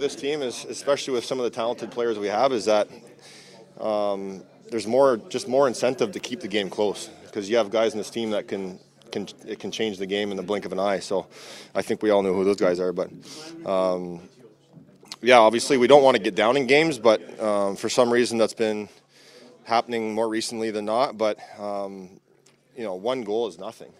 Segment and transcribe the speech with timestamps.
[0.00, 2.88] This team is, especially with some of the talented players we have, is that
[3.78, 7.92] um, there's more, just more incentive to keep the game close because you have guys
[7.92, 8.78] in this team that can
[9.12, 11.00] can it can change the game in the blink of an eye.
[11.00, 11.26] So
[11.74, 13.10] I think we all know who those guys are, but.
[13.66, 14.22] Um,
[15.22, 18.38] yeah, obviously we don't want to get down in games, but um, for some reason
[18.38, 18.88] that's been
[19.64, 21.18] happening more recently than not.
[21.18, 22.20] But um,
[22.74, 23.92] you know, one goal is nothing,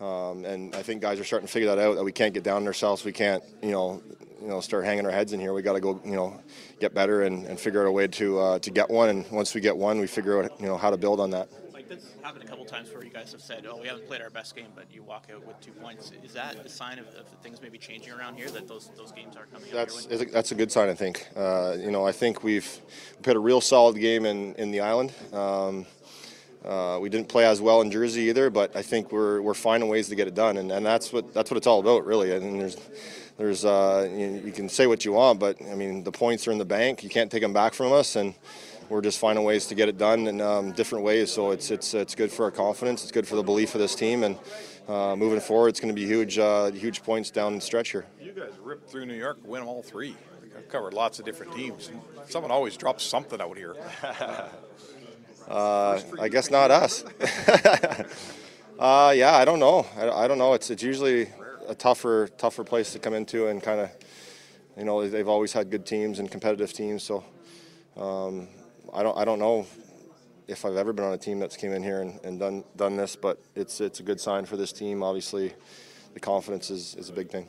[0.00, 1.96] um, and I think guys are starting to figure that out.
[1.96, 3.04] That we can't get down on ourselves.
[3.04, 4.02] We can't, you know,
[4.42, 5.52] you know, start hanging our heads in here.
[5.52, 6.40] We got to go, you know,
[6.80, 9.08] get better and, and figure out a way to uh, to get one.
[9.08, 11.48] And once we get one, we figure out, you know, how to build on that.
[11.72, 14.20] Like that's happened a couple times where you guys have said, "Oh, we haven't played
[14.20, 16.10] our best game," but you walk out with two points.
[16.24, 18.50] Is that a sign of, of things maybe changing around here?
[18.50, 19.68] That those those games are coming.
[19.72, 20.24] That's way?
[20.24, 21.28] that's a good sign, I think.
[21.36, 22.80] Uh, you know, I think we've
[23.22, 25.12] played a real solid game in, in the island.
[25.32, 25.86] Um,
[26.64, 29.88] uh, we didn't play as well in Jersey either, but I think we're we're finding
[29.88, 32.34] ways to get it done, and, and that's what that's what it's all about, really.
[32.34, 32.76] I mean, there's
[33.36, 36.52] there's uh, you, you can say what you want, but I mean the points are
[36.52, 37.02] in the bank.
[37.02, 38.34] You can't take them back from us, and
[38.88, 41.32] we're just finding ways to get it done in um, different ways.
[41.32, 43.02] So it's it's it's good for our confidence.
[43.02, 44.38] It's good for the belief of this team, and
[44.86, 48.06] uh, moving forward, it's going to be huge uh, huge points down the stretch here.
[48.20, 50.14] You guys ripped through New York, win all three.
[50.56, 51.90] I've covered lots of different teams.
[52.28, 53.74] Someone always drops something out here.
[55.48, 57.04] Uh, I guess not us.
[58.78, 59.86] uh, yeah, I don't know.
[59.96, 60.54] I, I don't know.
[60.54, 61.28] It's it's usually
[61.68, 63.90] a tougher tougher place to come into and kind of,
[64.76, 67.02] you know, they've always had good teams and competitive teams.
[67.02, 67.24] So
[67.96, 68.48] um,
[68.92, 69.66] I don't I don't know
[70.48, 72.96] if I've ever been on a team that's came in here and, and done done
[72.96, 75.02] this, but it's it's a good sign for this team.
[75.02, 75.54] Obviously,
[76.14, 77.48] the confidence is, is a big thing.